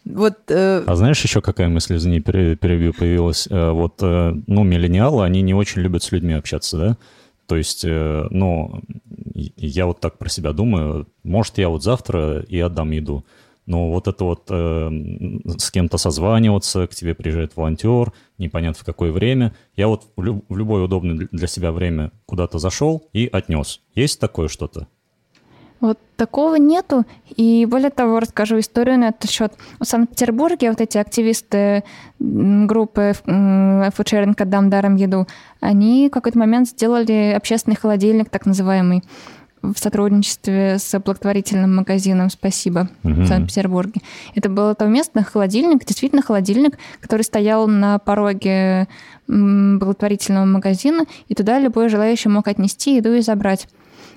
[0.04, 0.82] Вот, э...
[0.84, 3.46] А знаешь еще какая мысль, извини, перебью, появилась?
[3.50, 6.96] Э, вот, э, ну, миллениалы, они не очень любят с людьми общаться, да?
[7.46, 8.80] То есть, э, ну,
[9.34, 13.24] я вот так про себя думаю, может, я вот завтра и отдам еду.
[13.66, 14.90] Но вот это вот э,
[15.58, 19.54] с кем-то созваниваться, к тебе приезжает волонтер, непонятно в какое время.
[19.76, 23.80] Я вот в, люб- в любое удобное для себя время куда-то зашел и отнес.
[23.94, 24.88] Есть такое что-то?
[25.82, 27.04] Вот такого нету.
[27.36, 29.52] И более того, расскажу историю на этот счет.
[29.80, 31.82] В Санкт-Петербурге вот эти активисты
[32.20, 35.26] группы фудшеринг «Отдам даром еду»,
[35.60, 39.02] они в какой-то момент сделали общественный холодильник, так называемый
[39.62, 43.22] в сотрудничестве с благотворительным магазином «Спасибо» угу.
[43.22, 44.00] в Санкт-Петербурге.
[44.34, 48.88] Это был совместный холодильник, действительно холодильник, который стоял на пороге
[49.28, 53.68] благотворительного магазина, и туда любой желающий мог отнести еду и забрать.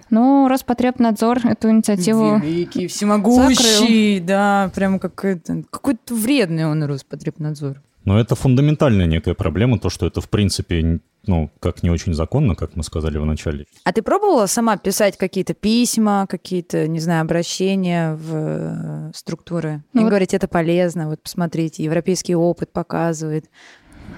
[0.09, 4.27] Но Роспотребнадзор эту инициативу Великий, всемогущий, закрыл.
[4.27, 7.81] да, прям какой-то, какой-то вредный он Роспотребнадзор.
[8.05, 12.55] Но это фундаментальная некая проблема, то, что это, в принципе, ну, как не очень законно,
[12.55, 13.65] как мы сказали в начале.
[13.83, 19.83] А ты пробовала сама писать какие-то письма, какие-то, не знаю, обращения в э, структуры?
[19.93, 20.09] Ну, и вот...
[20.11, 23.45] говорить, это полезно, вот посмотрите, европейский опыт показывает.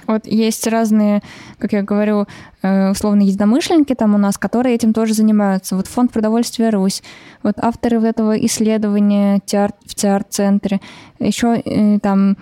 [0.06, 1.22] Вот есть разные,
[1.58, 2.28] как я говорю,
[2.62, 5.78] э, условно единомышленники там у нас, которые этим тоже занимаются.
[5.78, 7.04] Вот фонд продовольствия Русь,
[7.42, 10.82] вот авторы вот этого исследования в ТИАР-центре,
[11.20, 12.38] еще э, там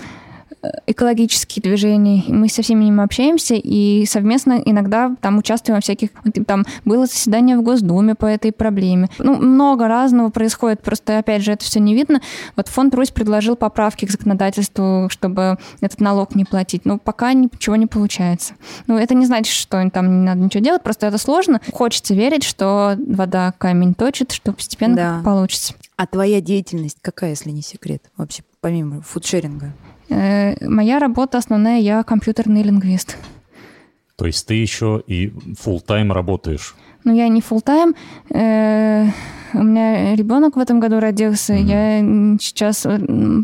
[0.88, 2.24] экологические движения.
[2.28, 6.10] Мы со всеми ними общаемся и совместно иногда там участвуем во всяких...
[6.48, 9.10] Там было заседание в Госдуме по этой проблеме.
[9.20, 12.22] Ну, много разного происходит, просто, опять же, это все не видно.
[12.56, 16.86] Вот фонд Русь предложил поправки к законодательству, чтобы этот налог не платить.
[16.86, 18.54] Но пока ничего не получается.
[18.88, 21.62] Ну, это не значит, что там не надо ничего делать, просто это сложно.
[21.72, 25.22] Хочется верить, что вода камень точит, что постепенно да.
[25.24, 25.74] получится.
[25.98, 29.74] А твоя деятельность какая, если не секрет, вообще помимо фудшеринга?
[30.10, 33.18] Э, моя работа основная, я компьютерный лингвист.
[34.16, 36.76] То есть ты еще и full тайм работаешь?
[37.04, 37.96] Ну, я не full тайм
[38.30, 39.08] э,
[39.54, 41.54] У меня ребенок в этом году родился.
[41.54, 42.34] Mm-hmm.
[42.34, 42.98] Я сейчас э,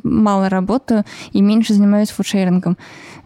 [0.04, 1.04] мало работаю
[1.34, 2.78] и меньше занимаюсь фудшерингом.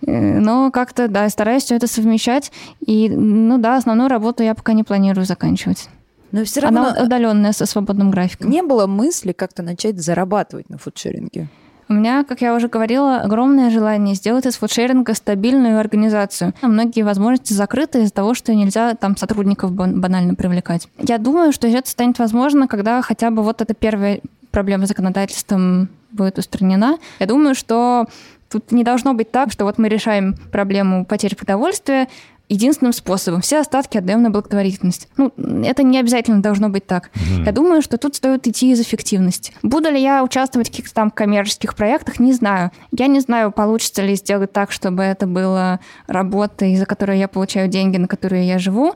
[0.01, 2.51] Но как-то, да, стараюсь все это совмещать.
[2.85, 5.89] И, ну да, основную работу я пока не планирую заканчивать.
[6.31, 6.87] Но все равно...
[6.87, 8.49] Она удаленная, со свободным графиком.
[8.49, 11.47] Не было мысли как-то начать зарабатывать на фудшеринге?
[11.87, 16.53] У меня, как я уже говорила, огромное желание сделать из фудшеринга стабильную организацию.
[16.61, 20.87] Многие возможности закрыты из-за того, что нельзя там сотрудников банально привлекать.
[20.97, 24.21] Я думаю, что это станет возможно, когда хотя бы вот эта первая
[24.51, 26.97] проблема с законодательством будет устранена.
[27.19, 28.07] Я думаю, что
[28.47, 32.07] Тут не должно быть так, что вот мы решаем проблему потери продовольствия,
[32.49, 33.41] единственным способом.
[33.41, 35.07] Все остатки отдаем на благотворительность.
[35.17, 35.31] Ну,
[35.63, 37.09] это не обязательно должно быть так.
[37.13, 37.45] Mm-hmm.
[37.45, 39.53] Я думаю, что тут стоит идти из эффективности.
[39.63, 42.71] Буду ли я участвовать в каких-то там коммерческих проектах, не знаю.
[42.91, 47.67] Я не знаю, получится ли сделать так, чтобы это было работой, за которую я получаю
[47.67, 48.93] деньги, на которые я живу.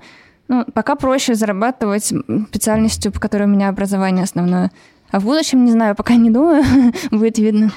[0.48, 4.72] Ну, пока проще зарабатывать специальностью, по которой у меня образование основное.
[5.12, 6.64] А в будущем, не знаю, пока не думаю,
[7.12, 7.72] будет видно.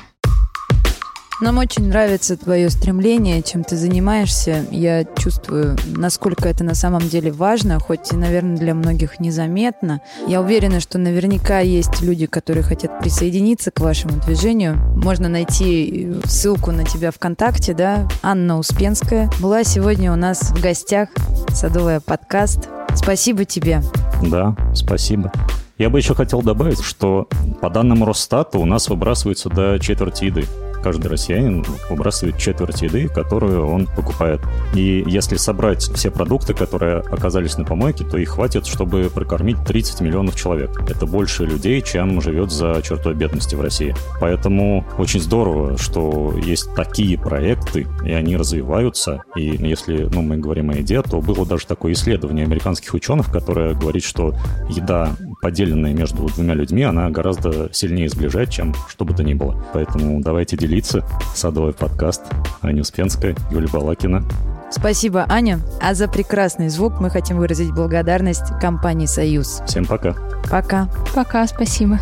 [1.41, 4.64] Нам очень нравится твое стремление, чем ты занимаешься.
[4.70, 10.03] Я чувствую, насколько это на самом деле важно, хоть и, наверное, для многих незаметно.
[10.28, 14.76] Я уверена, что наверняка есть люди, которые хотят присоединиться к вашему движению.
[14.97, 18.09] Можно найти ссылку на тебя ВКонтакте, да?
[18.22, 21.09] Анна Успенская была сегодня у нас в гостях.
[21.49, 22.68] Садовая подкаст.
[22.95, 23.83] Спасибо тебе.
[24.22, 25.33] Да, спасибо.
[25.78, 27.26] Я бы еще хотел добавить, что
[27.61, 30.47] по данным Росстата у нас выбрасывается до четверти еды
[30.83, 34.41] каждый россиянин выбрасывает четверть еды, которую он покупает.
[34.74, 40.01] И если собрать все продукты, которые оказались на помойке, то их хватит, чтобы прокормить 30
[40.01, 40.70] миллионов человек.
[40.89, 43.95] Это больше людей, чем живет за чертой бедности в России.
[44.20, 49.22] Поэтому очень здорово, что есть такие проекты, и они развиваются.
[49.37, 53.74] И если ну, мы говорим о еде, то было даже такое исследование американских ученых, которое
[53.74, 54.35] говорит, что
[54.68, 55.11] еда,
[55.43, 59.62] поделенная между двумя людьми, она гораздо сильнее сближает, чем что бы то ни было.
[59.74, 61.05] Поэтому давайте делиться.
[61.34, 62.22] Садовый подкаст.
[62.62, 64.24] Аня Успенская, Юлия Балакина.
[64.70, 65.59] Спасибо, Аня.
[65.82, 69.61] А за прекрасный звук мы хотим выразить благодарность компании «Союз».
[69.66, 70.14] Всем пока.
[70.49, 70.88] Пока.
[71.14, 71.99] Пока, спасибо.